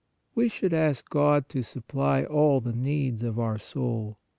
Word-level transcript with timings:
We 0.33 0.49
should 0.49 0.73
ask 0.73 1.07
God 1.11 1.47
to 1.49 1.61
supply 1.61 2.23
all 2.23 2.59
the 2.59 2.73
needs 2.73 3.21
of 3.21 3.37
our 3.37 3.59
soul. 3.59 4.17